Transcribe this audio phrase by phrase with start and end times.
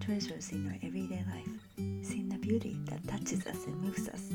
[0.00, 1.48] treasures in our everyday life,
[2.02, 4.30] seeing the beauty that touches us and moves us.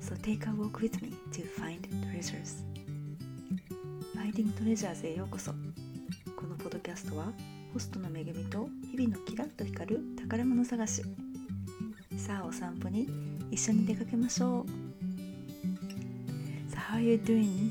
[0.00, 2.62] So take a walk with me to find treasures.
[4.14, 5.52] Finding Treasures へようこそ。
[6.36, 7.32] このポッドキャストは、
[7.72, 11.02] ホストの恵みと日々のキラッと光る宝物探し。
[12.16, 13.08] さあ、お散歩に
[13.50, 14.66] 一緒に出かけましょう。
[16.70, 17.70] So how are you doing、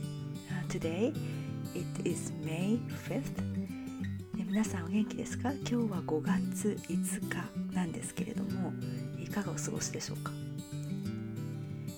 [0.70, 1.14] today?
[1.74, 3.81] It is May 5th.
[4.52, 8.74] 皆さんお元気ですか今日は5月5日なんですけれども
[9.18, 10.34] いかがお過ごしでしょうか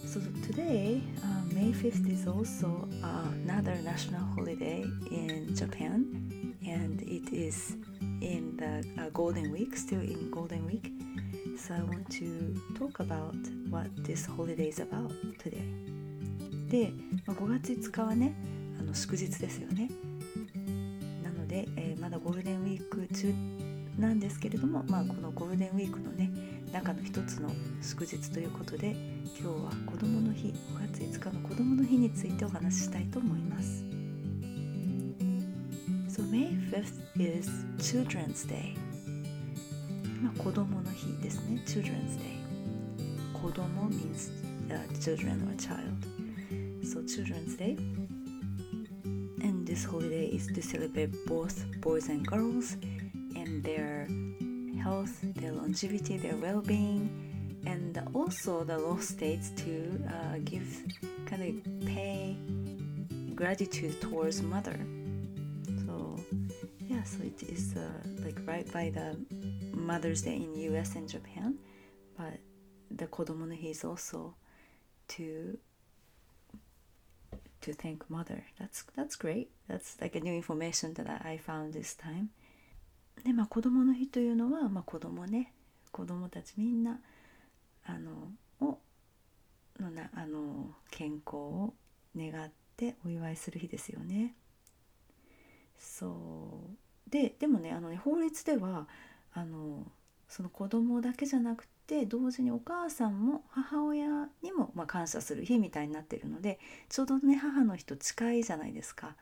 [0.05, 6.05] So today, uh, May 5th is also another national holiday in Japan
[6.63, 7.75] and it is
[8.21, 10.91] in the uh, Golden Week, still in Golden Week.
[11.57, 13.33] So I want to talk about
[13.71, 15.63] what this holiday is about today.
[16.69, 16.93] で、
[17.25, 18.35] ま、5月5日はね、
[18.79, 19.89] あの祝日ですよね。
[22.75, 23.33] ィーク中
[23.99, 26.31] なんですけれども、まあ、このゴールデンウィークのね
[26.71, 27.49] 中の一つの
[27.81, 28.95] 祝日ということで
[29.39, 33.83] 今日は子どもの日5月5日の子どもの日についてお話ししたいと思います。
[36.09, 38.75] So May 5th is Children's Day.
[40.21, 41.61] まあ子どもの日ですね。
[41.65, 42.43] Children's Day.
[43.33, 44.31] 子ども means、
[44.69, 46.13] uh, children or child.
[46.83, 47.77] So Children's Day
[49.73, 52.77] this holiday is to celebrate both boys and girls
[53.35, 54.07] and their
[54.83, 57.09] health, their longevity, their well being,
[57.65, 60.67] and also the law states to uh, give
[61.25, 62.37] kind of pay
[63.33, 64.77] gratitude towards mother.
[65.87, 66.19] So,
[66.87, 67.89] yeah, so it is uh,
[68.23, 69.17] like right by the
[69.75, 71.57] Mother's Day in US and Japan,
[72.15, 72.37] but
[72.91, 74.35] the Kodomo no Hi is also
[75.07, 75.57] to
[77.63, 78.43] to thank mother.
[78.59, 79.49] That's that's great.
[79.67, 82.29] That's like a new information that I found this time.
[83.23, 85.53] でまあ子供の日というのは、まあ、子供ね
[85.91, 86.99] 子供たちみんな
[87.85, 88.79] あのを
[89.79, 91.73] のなあの健康を
[92.15, 94.35] 願ってお祝いする日ですよね。
[95.77, 96.69] そ
[97.07, 98.87] うででもねあのね法律では
[99.33, 99.91] あの
[100.27, 104.07] その子供だけじゃなくて同時にお母さんも母親
[104.41, 109.15] にも、まあ、感謝する日みたいになってるのでちょうどね母の日と近いじゃないですか。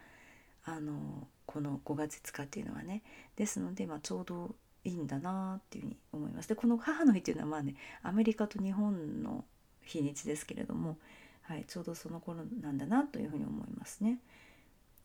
[0.64, 3.02] あのこの5月5日っていうのはね。
[3.36, 6.50] ですので、まあ、ちょうどいいんだなっていうふうに思います。
[6.50, 9.44] でこの母の日っていうのはまあねアメリカと日本の
[9.82, 10.98] 日にちですけれども、
[11.42, 14.20] はい、ちょうどその頃なんだなというふうに思いますね。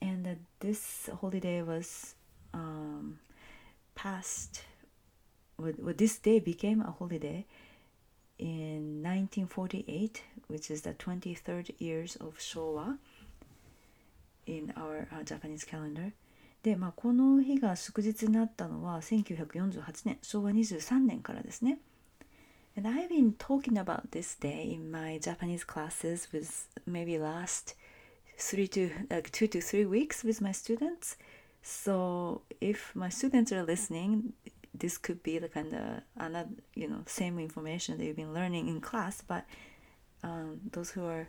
[0.01, 2.17] And this holiday was
[2.53, 3.17] um,
[3.95, 4.63] passed
[5.96, 7.46] this day became a holiday
[8.40, 12.98] in 1948, which is the 23rd years of Showa
[14.48, 16.14] in our、uh, Japanese calendar.
[16.64, 21.80] で、まあ、この日が祝日になったのは1948年、昭和23年からですね。
[22.78, 27.76] And I've been talking about this day in my Japanese classes with maybe last
[28.38, 31.18] three to like two to three weeks with my students.
[31.64, 34.34] So if my students are listening,
[34.79, 38.69] this could be the kind of another you know same information that you've been learning
[38.69, 39.45] in class but
[40.23, 41.29] um, those who are,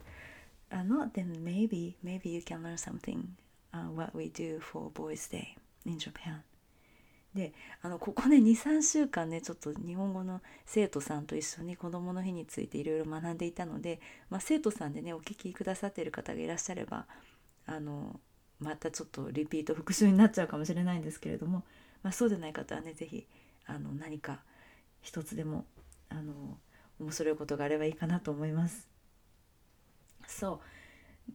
[0.71, 3.35] are not then maybe maybe you can learn something
[3.73, 6.43] uh, what we do for boys day in japan
[7.33, 7.53] で
[7.83, 17.05] あのここね23週間ねちょっと日本語の生徒さんと一緒に子どもの日についていろいろ学んでいたので、まあ、生徒さんでねお聞きくださっている方がいらっしゃれば
[17.67, 18.19] あの
[18.59, 21.63] またちょっとリピート復習になっちゃうかもしれないんですけれども
[22.03, 23.27] まあ、そうでない方はね是非
[23.65, 24.41] あの何か
[25.01, 25.65] 一つでも
[26.09, 26.57] あの
[26.99, 28.87] 面白いことがあればいいかなと思います。
[30.27, 30.59] So,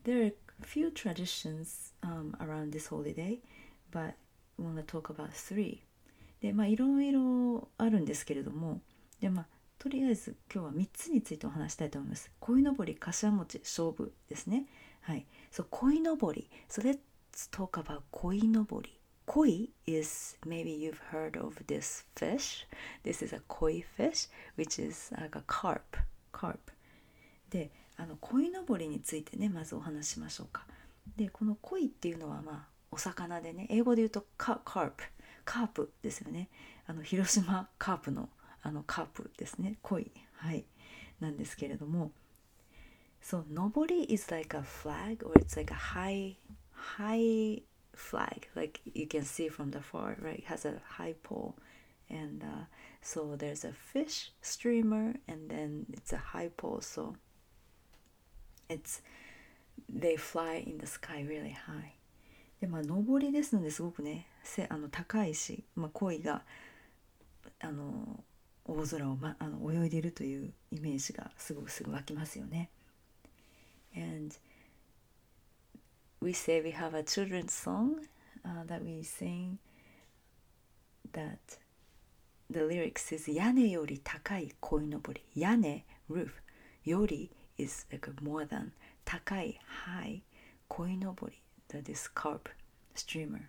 [0.05, 3.41] there are few traditions、um, around this holiday,
[3.91, 4.15] but
[4.59, 5.81] we want to talk about three.
[6.41, 8.81] で、まあいろいろあるんですけれども、
[9.21, 9.47] で、まあ
[9.79, 12.31] とりあえず今日は3つについてお話したいと思います。
[12.41, 14.67] 鯉のぼり、柏餅、勝負ですね。
[15.01, 15.27] はい。
[15.51, 16.49] そう、鯉のぼり。
[16.69, 16.99] So let's
[17.51, 19.02] talk about 鯉のぼり。
[19.33, 22.67] Koi is maybe you've heard of this fish.
[23.03, 25.97] This is a koi fish, which is like a carp.
[26.33, 26.59] carp.
[27.49, 30.67] で、あの鯉のぼりについてね、まずお話しましょうか。
[31.17, 35.05] で、この鯉っていうのはまあお魚でね、英語で言うとカープ、
[35.47, 36.51] カープですよね。
[36.87, 38.29] あの広島カープの
[38.63, 40.13] あのカープですね、鯉。
[40.35, 40.67] はい。
[41.21, 42.13] なんですけれども、
[43.23, 46.37] so のぼり is like a flag or it's like a high
[46.99, 47.63] high
[47.95, 51.55] flag like you can see from the far right it has a high pole
[52.09, 52.65] and uh,
[53.01, 57.15] so there's a fish streamer and then it's a high pole so
[58.69, 59.01] it's
[59.89, 61.93] they fly in the sky really high
[62.61, 66.43] でまあ上りですのですごくねせあの高いし、まあ、鯉が
[67.61, 68.23] あの
[68.65, 72.71] 大空を、ま、あの泳いでいるというイメージがすごくすぐ湧きますよね。
[73.97, 74.35] And
[76.23, 78.07] we say we have a children's song
[78.45, 79.59] uh, that we sing
[81.13, 81.59] that
[82.49, 84.81] the lyrics is yane yori takai koi.
[85.37, 86.41] Yane, roof.
[86.85, 88.73] Yori is like more than.
[89.05, 90.23] Takai, high.
[90.69, 90.97] Koi
[91.69, 92.49] that is carp,
[92.95, 93.49] streamer.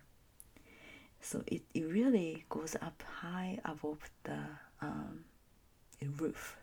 [1.20, 4.38] So it, it really goes up high above the
[4.82, 5.24] um,
[6.18, 6.56] roof.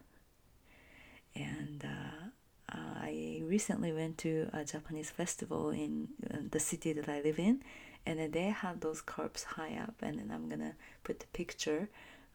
[1.35, 2.25] And uh,
[2.71, 6.07] I recently went to a Japanese festival in
[6.51, 7.61] the city that I live in
[8.05, 11.89] and they had those carps high up and then I'm gonna put the picture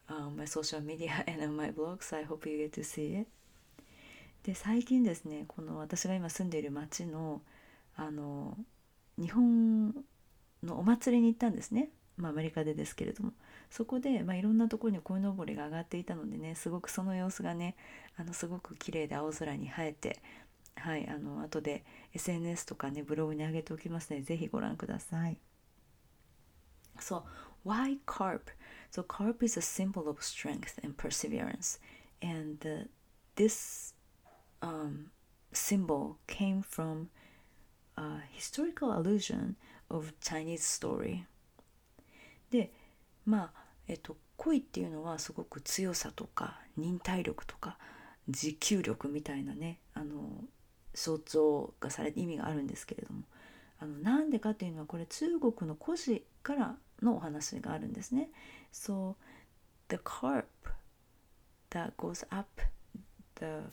[0.09, 3.21] on my social media and on my blog so I hope you get to see
[3.21, 3.27] it
[4.43, 7.41] で最近ですねこの私が今住んでいる町の
[7.97, 8.57] あの
[9.17, 9.93] 日本
[10.63, 13.31] のお祭りに行ったんですね、まあ、アメリカでですけれども
[13.69, 17.75] そこで、まあ、いろんなところに鯉のぼりが上がっていたのでねすごくその様子がね
[18.17, 20.19] あのすごく綺麗で青空に映えて
[20.75, 21.83] はいあの後で
[22.13, 25.37] SNS とかねブログに上げておきますのでぜひご覧ください。
[26.99, 27.23] So,
[27.63, 28.49] why carp?
[28.91, 31.79] So, carp is a symbol of strength and perseverance.
[32.21, 32.87] And uh,
[33.35, 33.93] this
[34.61, 35.11] um,
[35.53, 37.09] symbol came from
[37.97, 39.55] a historical allusion
[39.89, 41.25] of Chinese story.
[42.51, 42.71] で、
[43.25, 47.77] まあ、えっと、恋っていうのはすごく強さとか忍耐力とか
[48.29, 50.43] 持久力みたいなねあの
[50.93, 53.23] 象徴がされて意味があるんですけれども
[53.79, 58.29] あのなんでかっていうのはこれ中国の古事からのお話があるんですね。
[58.73, 59.15] So
[59.89, 60.45] the carp
[61.69, 62.47] that goes up
[63.35, 63.69] the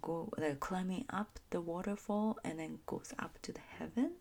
[0.00, 4.12] go like climbing up the waterfall and then goes up to the heaven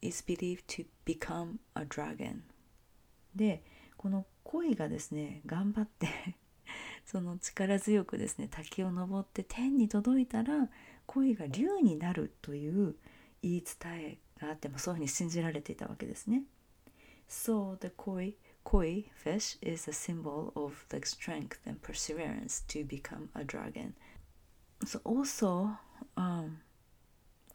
[0.00, 2.42] is believed to become a dragon
[3.38, 3.62] で
[3.96, 6.08] この恋がですね頑張って
[7.06, 10.68] その力強くですね滝を登って天に届いたら
[11.06, 12.96] 恋が竜になるという
[13.42, 16.42] 言い伝えがあってもそういうふうに信じられていたわけですね。
[17.28, 23.44] So the koi, koi fish is a symbol of like strength and perseverance to become a
[23.44, 23.94] dragon.
[24.84, 25.70] So also,
[26.16, 26.58] um,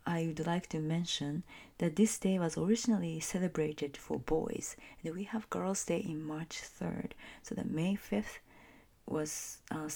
[0.06, 1.44] I would like to mention
[1.78, 6.62] that this day was originally celebrated for boys, and we have Girls' Day in March
[6.62, 7.12] 3rd.
[7.42, 8.40] So that May 5th
[9.06, 9.88] was uh,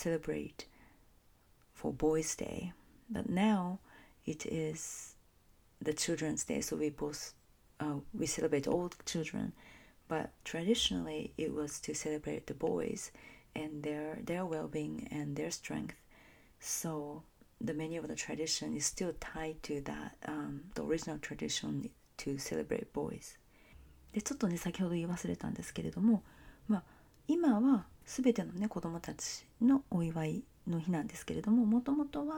[1.73, 2.73] for Boys' Day,
[3.09, 3.79] but now
[4.25, 5.15] it is
[5.81, 6.61] the Children's Day.
[6.61, 7.33] So we both
[7.79, 9.53] uh, we celebrate all children,
[10.07, 13.11] but traditionally it was to celebrate the boys
[13.55, 15.95] and their their well-being and their strength.
[16.59, 17.23] So
[17.63, 22.37] the many of the tradition is still tied to that um, the original tradition to
[22.37, 23.37] celebrate boys.
[24.13, 26.23] でちょっとね先ほど言い忘れたんですけれども、
[26.67, 26.83] まあ、
[27.27, 32.37] 今は全てのね子どもたちのお祝いの日なんですけれどももともとは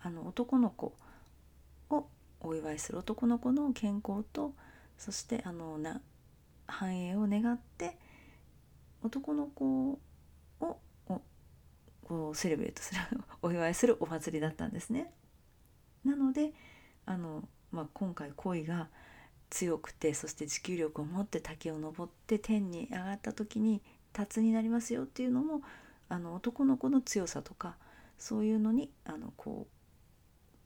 [0.00, 0.94] あの男の子
[1.90, 2.06] を
[2.40, 4.54] お祝いする男の子の健康と
[4.98, 6.00] そしてあのな
[6.66, 7.96] 繁栄を願って
[9.02, 9.98] 男の子を
[12.12, 13.00] こうセレブレートする
[13.40, 15.10] お祝いするお祭りだったんですね。
[16.04, 16.52] なので
[17.06, 18.88] あの、まあ、今回恋が
[19.48, 23.80] 強くてそして持久力を持って滝を登って天に上がった時に
[24.12, 25.62] 達になりますよっていうのも
[26.10, 27.76] あの男の子の強さとか
[28.18, 29.74] そういうのにあのこう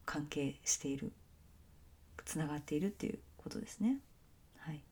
[0.05, 1.13] 関係している
[2.25, 3.99] つながっているっていうことですね。
[4.57, 4.83] はい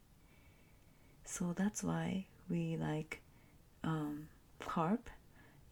[1.25, 3.21] So that's why we like
[3.83, 4.27] um,
[4.61, 5.09] carp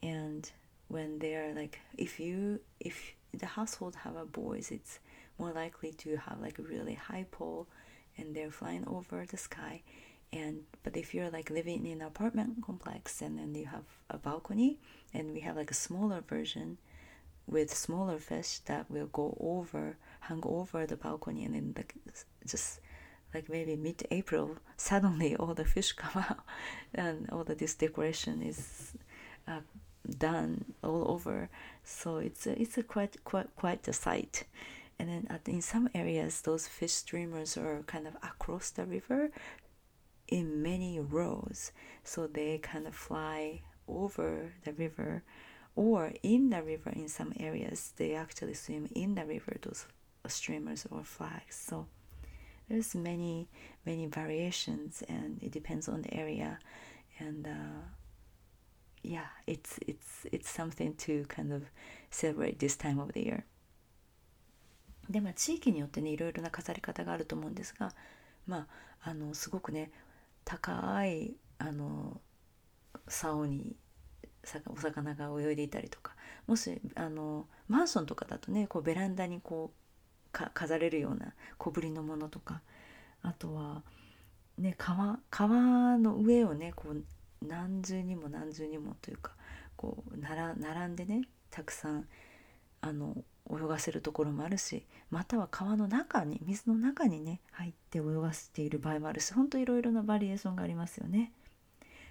[0.02, 0.50] and
[0.94, 5.00] when they're like if you if the household have a boys it's
[5.40, 7.68] more likely to have like a really high pole
[8.18, 9.82] and they're flying over the sky
[10.32, 14.18] and but if you're like living in an apartment complex and then you have a
[14.20, 14.78] balcony
[15.16, 16.78] and we have like a smaller version
[17.48, 21.96] with smaller fish that will go over hang over the balcony and then like
[22.46, 22.80] just
[23.34, 26.46] like maybe mid-April, suddenly all the fish come out,
[26.94, 28.94] and all the this decoration is
[29.48, 29.62] uh,
[30.18, 31.50] done all over.
[31.84, 34.44] So it's a, it's a quite quite quite a sight.
[35.00, 39.32] And then at, in some areas, those fish streamers are kind of across the river
[40.28, 41.72] in many rows,
[42.04, 45.24] so they kind of fly over the river,
[45.76, 46.92] or in the river.
[46.92, 49.58] In some areas, they actually swim in the river.
[49.62, 49.86] Those
[50.28, 51.56] streamers or flags.
[51.56, 51.88] So
[52.70, 53.50] there's many
[53.86, 56.60] many variations and it depends on the area
[57.20, 57.82] and uh,
[59.04, 61.64] yeah it's it's it's something to kind of
[62.10, 63.44] celebrate this time of the year.
[65.10, 67.94] でまあ地域によってねいろいろな飾り方があると思うんですが
[68.48, 68.68] ま
[69.02, 69.92] ああのすごくね
[70.46, 72.22] 高いあの
[73.08, 73.76] 竿に
[74.68, 76.16] お魚が泳いでいたりとか
[76.48, 82.62] もしあのマンションとかだとねこうベランダにこうか飾れるような小ぶりのものとか
[83.22, 83.84] あとは、
[84.58, 87.04] ね、川川の上をねこう
[87.48, 89.32] 何重にも何重にもというか
[89.76, 92.08] こう並んでねたくさん
[92.82, 93.16] あの
[93.50, 101.32] 泳がせるところもあるしまたは川の中に水の中にね入って泳がせている場合もあるしほんといろいろなバリエーションがありますよね。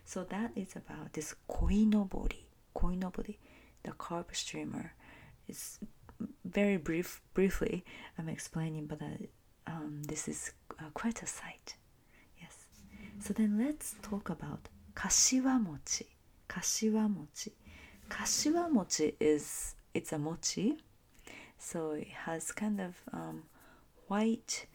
[0.04, 3.38] So that is about this 鯉のぼり鯉のぼり
[3.84, 4.90] the carp streamer
[5.48, 5.80] is
[6.46, 7.84] very brief briefly
[8.18, 9.28] I'm explaining but uh,
[9.66, 11.76] um, this is uh, quite a sight
[12.40, 12.66] yes
[13.20, 16.06] so then let's talk about Kashiwa mochi.
[16.48, 17.52] Kashiwa mochi.
[18.08, 20.76] Kashiwa mochi is it's a mochi,
[21.58, 23.42] so it has kind of um,
[24.08, 24.66] white,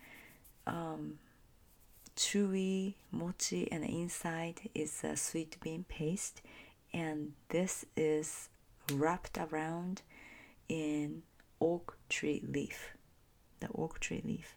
[0.66, 1.20] um,
[2.16, 6.42] chewy mochi, and inside is a sweet bean paste,
[6.94, 8.50] and this is
[8.94, 10.02] wrapped around
[10.68, 11.24] in
[11.62, 12.92] oak tree leaf,
[13.60, 14.57] the oak tree leaf.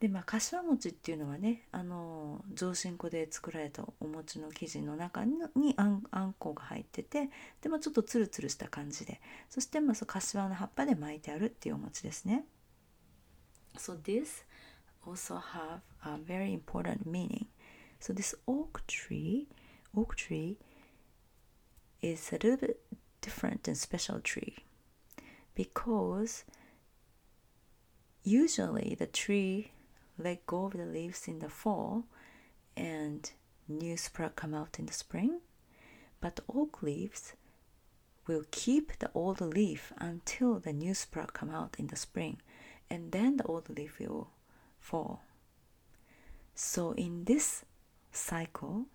[0.00, 5.34] でまあ柏餅っていうのはねあの上新粉で作られたお餅の生地の中に
[5.76, 12.44] あんあんこが入っててで、まあ、ちょっとツルツルした感じでそしてまあそ柏の葉っぱで巻いてあるっていうお餅ですね。
[13.76, 14.44] So this
[15.04, 17.46] also have a very important meaning.
[18.00, 19.46] So this oak tree,
[19.96, 20.56] oak tree
[22.00, 22.80] is a little bit
[23.20, 24.64] different than special tree
[25.54, 26.44] because
[28.22, 29.72] usually the tree
[30.18, 32.04] let go of the leaves in the fall
[32.76, 33.30] and
[33.68, 35.40] new sprout come out in the spring.
[36.20, 37.34] But oak leaves
[38.26, 42.40] will keep the old leaf until the new sprout come out in the spring
[42.90, 44.28] and then the old leaf will
[44.80, 45.22] fall.
[46.54, 47.64] So in this
[48.12, 48.86] cycle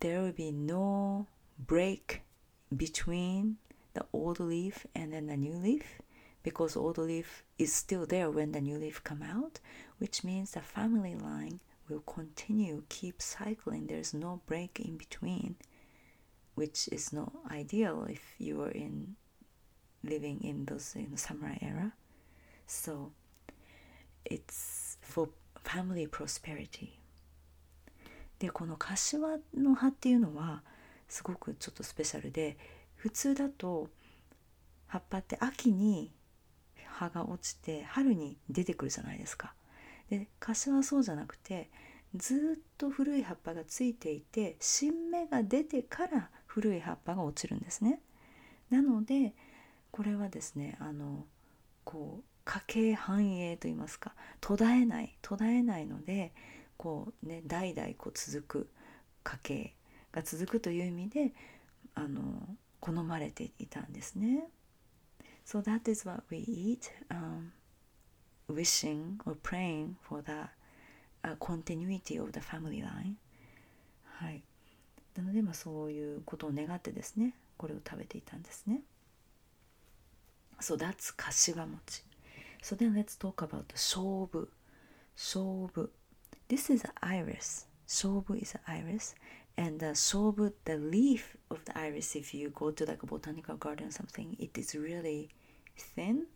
[0.00, 1.26] there will be no
[1.58, 2.22] break
[2.76, 3.56] between
[3.94, 6.00] the old leaf and then the new leaf
[6.45, 9.59] because old leaf is still there when the new leaf come out
[9.99, 11.59] which means the family line
[11.89, 15.55] will continue keep cycling there's no break in between
[16.55, 19.15] which is not ideal if you are in
[20.03, 21.93] living in those in the samurai era
[22.65, 23.11] so
[24.25, 25.29] it's for
[25.63, 26.97] family prosperity
[28.39, 30.63] でこの柏の葉っていうのは
[31.07, 32.57] すごくちょっとスペシャルで
[32.95, 33.89] 普通だと
[34.87, 36.11] 葉っぱって秋に
[36.96, 39.54] 葉が落ちて春に出てくるじゃないですか。
[40.08, 41.70] で柏はそうじゃなくて
[42.14, 48.00] ずっと古い葉っぱがついていて新芽が出てから古い葉っぱが落ちるんですね。
[48.70, 49.34] なので
[49.90, 51.26] これはですねあの
[51.84, 56.32] こう家計繁栄と言いますか途絶えない途絶えないので
[56.76, 58.70] こうね代々こう続く
[59.22, 59.74] 家系
[60.12, 61.34] が続くという意味で
[61.94, 62.22] あの
[62.80, 64.48] 好まれていたんですね。
[65.46, 67.52] So that is what we eat, um,
[68.48, 70.48] wishing or praying for the
[71.22, 73.14] uh, continuity of the family line.
[74.18, 74.42] はい。
[75.14, 78.80] なので、まあ、そういうことを願ってですね、これを食べていたんですね。
[80.60, 82.02] So that's 柏餅。
[82.60, 84.50] So then let's talk about the 勝負。
[85.14, 85.92] 勝負。
[86.48, 87.68] This is iris.
[87.86, 89.14] 勝負 is iris.
[89.56, 93.56] And the 勝負, the leaf of the iris, if you go to like a botanical
[93.56, 95.30] garden or something, it is really
[95.76, 96.26] thin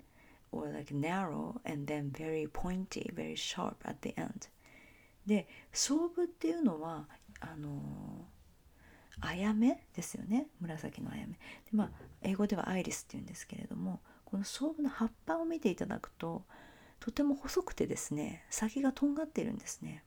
[0.53, 4.49] or like narrow and then very pointy, very sharp at the end.
[5.27, 7.07] で、勝負っていうのは、
[7.41, 8.27] あの
[9.21, 10.47] あやめですよね。
[10.61, 11.35] 紫のあやめ。
[11.35, 11.39] で、
[11.73, 11.91] まあ、
[12.23, 16.45] 英語ではアイリスっていうんですけれども、この勝負の葉っぱを見ていただくと、
[17.01, 20.05] とても細くてですね、先がとんがっているんですね。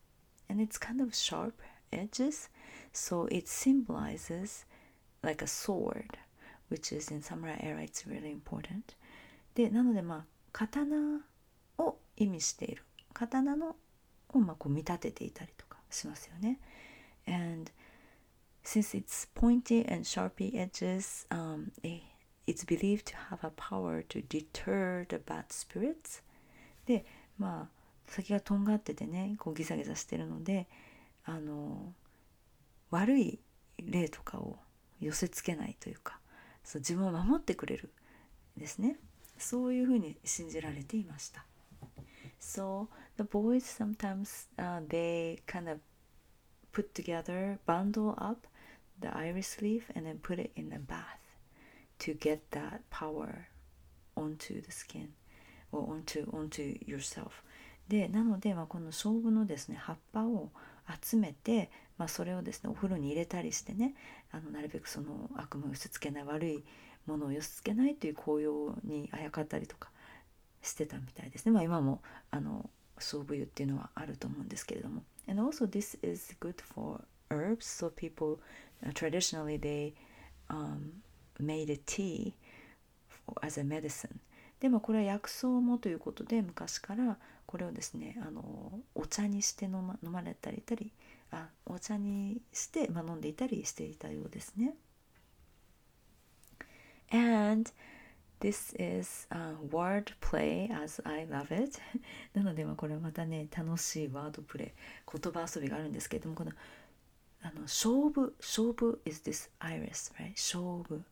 [0.49, 1.53] And it's kind of sharp
[1.91, 2.49] edges,
[2.93, 4.65] so it symbolizes
[5.21, 6.17] like a sword,
[6.69, 8.95] which is in samurai era, it's really important.
[9.55, 11.21] で、なのでまあ、刀
[11.77, 12.83] を意味している。
[13.13, 13.75] 刀の
[14.29, 16.59] をまあこう見立てていたりとかしますよね。
[17.27, 17.71] And
[18.63, 21.71] since it's pointy and sharpy edges, um,
[22.47, 26.23] it's believed to have a power to deter the bad spirits.
[26.85, 27.05] で、
[27.37, 30.67] まあ、先がとんがっててねこうギザギザしてるので
[31.25, 31.93] あの
[32.93, 33.39] 悪い
[33.83, 34.59] 霊とかを
[35.01, 36.19] 寄せつけないというか
[36.63, 37.91] そう自分を守ってくれる
[38.55, 38.97] ですね
[39.35, 41.43] そういうふうに信じられていました
[42.39, 45.79] So the boys sometimes、uh, they kind of
[46.71, 48.47] put together bundle up
[49.01, 51.19] the iris leaf and then put it in a bath
[51.97, 53.47] to get that power
[54.15, 55.09] onto the skin
[55.71, 57.31] or onto onto yourself
[57.87, 60.51] でなので、まあ、この勝負のですね葉っぱを
[61.01, 63.93] 集めてまあ、それをですねお風呂に入れたりしてね
[64.31, 66.63] あのなるべくその悪夢を寄せつけない悪い
[67.05, 69.89] ものを寄せつけないという紅葉にあやかったりとか
[70.61, 75.03] してたみたいですね、まあ、今もあの総武湯っていうのはあると思うんですけれども。
[75.27, 77.65] And also this is good for herbs.
[77.65, 78.39] So people
[78.85, 79.93] uh, traditionally they
[80.49, 81.01] um,
[81.39, 82.33] made a tea
[83.07, 84.19] for, as a medicine.
[84.59, 90.93] でもこれは薬草もということで昔からこれをですねあのお茶にして飲ま飲まれたりたり
[91.33, 94.75] あお茶にして、まあ、飲んでいたりしていたようですね。
[97.11, 97.71] And
[98.39, 101.79] this is a word play as I love it
[102.33, 104.71] なのでまあこれまたね楽しいワードプレイ
[105.11, 106.51] 言葉遊びがあるんですけれどもこの
[107.41, 111.03] あの勝負勝負 is this iris right 勝負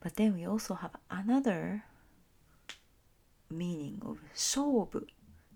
[0.00, 1.82] but then we also have another
[3.50, 5.06] meaning of 勝負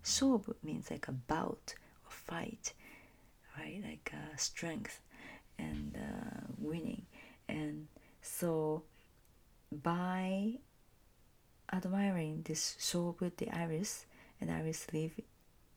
[0.02, 2.74] 勝負 means like a bout or fight
[3.58, 3.82] right?
[3.84, 5.00] Like uh, strength
[5.58, 7.06] and uh, winning.
[7.48, 7.88] And
[8.22, 8.82] so
[9.70, 10.58] by
[11.72, 14.06] admiring this shobu the iris
[14.40, 15.20] and iris leaf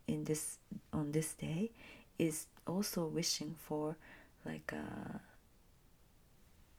[0.07, 0.57] in this
[0.93, 1.71] on this day
[2.17, 3.97] is also wishing for
[4.45, 5.17] like uh,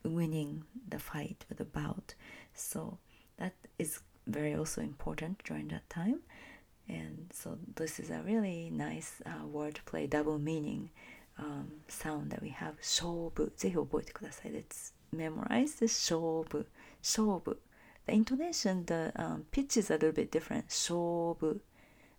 [0.05, 2.15] winning the fight or the bout.
[2.55, 2.99] So
[3.39, 6.21] that is very also important during that time
[7.33, 10.91] so this is a really nice uh, word play double meaning
[11.39, 16.67] um, sound that we have 勝負ぜひ覚えてください let's memorize this 勝負
[17.03, 17.59] 勝負
[18.07, 21.63] the intonation the um, pitch is a little bit different 勝負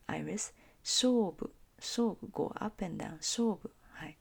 [0.07, 0.53] iris
[0.83, 4.17] 勝負勝負 go up and down 勝負はい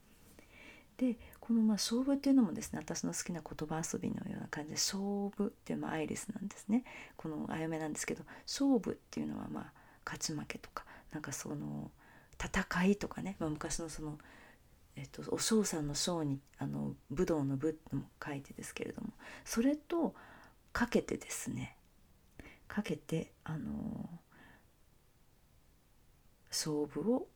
[0.99, 4.99] でこのまあ勝負っていうのもですね私の好きな言葉遊びのような感じで勝
[5.37, 6.85] 負っていうまあアイリスなんですね
[7.17, 11.91] このあやめなんですけど勝負っていうのはまあ勝ち負けとかなんかその
[12.43, 14.19] 戦いとかね、まあ、昔のその、
[14.97, 19.09] えっと、お尚さんの章にあの武道の武も書いてですけれども
[19.45, 20.15] それと
[20.73, 21.77] かけてですね
[22.67, 24.09] かけてあの
[26.51, 27.29] 勝負を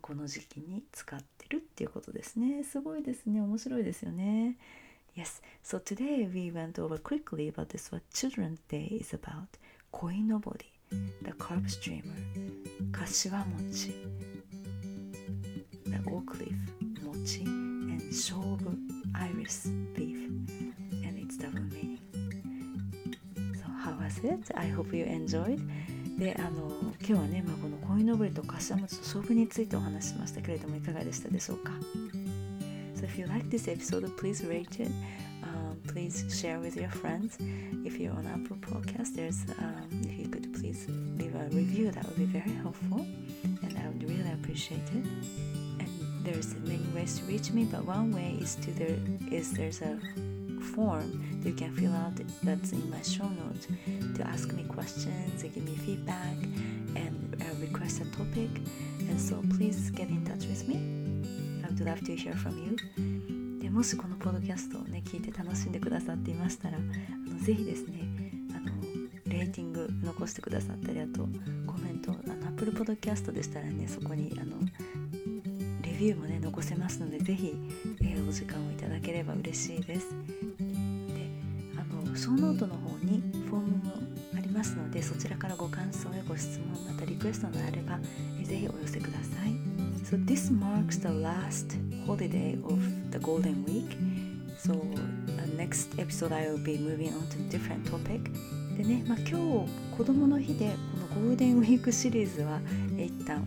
[0.00, 2.64] この時期に使ってるっていうことですね。
[2.64, 3.40] すごいですね。
[3.42, 4.56] 面白いですよね。
[5.14, 9.46] Yes, so today we went over quickly about this what Children's Day is about.
[9.90, 10.71] 鯉のぼり。
[11.23, 12.15] the carp streamer
[12.91, 13.93] 柏餅
[15.85, 16.55] the oak leaf
[17.03, 18.77] 餅 and 勝負
[19.13, 20.17] iris leaf
[21.05, 21.99] and it's double meaning
[23.55, 24.51] so how was it?
[24.55, 25.59] I hope you enjoyed
[26.17, 31.71] であの今日はね、まあ、この鯉のぼりと柏餅と勝負についてお話ししましたけれどもいかがでしたでしょうか
[32.95, 34.91] So if you like this episode, please rate it.
[35.43, 37.37] Um, please share with your friends.
[37.85, 40.87] If you're on Apple Podcast, there's um, if you could please
[41.17, 43.05] leave a review, that would be very helpful,
[43.43, 45.05] and I would really appreciate it.
[45.79, 45.89] And
[46.23, 48.97] there's many ways to reach me, but one way is to there
[49.31, 49.97] is there's a
[50.75, 52.13] form that you can fill out
[52.43, 53.67] that's in my show notes
[54.15, 56.37] to ask me questions, give me feedback,
[56.95, 58.49] and uh, request a topic.
[59.09, 60.77] And so please get in touch with me.
[61.63, 62.75] I would love to hear from you.
[63.59, 67.99] でもしこのポッドキャストをね聞いて楽しんでくださっていましたらあのぜひですね
[68.40, 68.40] あの
[69.42, 71.22] レーティング残してくださったりあと
[71.66, 74.56] コメントあの Apple Podcast でしたらねそこにあの
[75.82, 77.52] レビューもね残せますのでぜひ、
[78.02, 81.26] えー、お時間をいただければ嬉しいですで
[81.76, 83.92] あのショーノートの方にフォームも
[84.36, 87.98] ありますのでそちらからご感想やご質問またリクエストがあれば、
[88.38, 89.52] えー、ぜひお寄せください
[90.04, 91.76] So this marks the last
[92.06, 93.96] holiday of the Golden Week.
[94.58, 94.72] So
[95.26, 98.30] the next episode I will be moving on to a different topic.
[98.76, 100.70] でね、まあ、今日子供の日で
[101.08, 102.60] このゴールデンウィークシリーズは
[102.96, 103.44] 一旦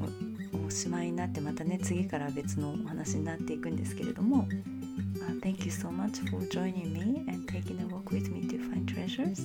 [0.66, 8.60] おしまいになってまたね次から別のお話になっていくんですけれども、uh, Thank you so much for joining me and taking a walk with me to
[8.72, 9.44] find treasures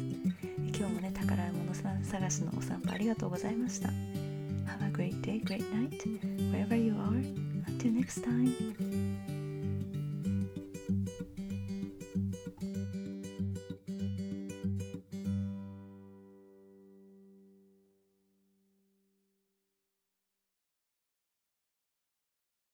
[0.76, 6.00] 今日もね宝物探しのお散歩ありがとうございました Have a great day, great night,
[6.52, 7.50] wherever you are.
[7.66, 8.54] Until next time.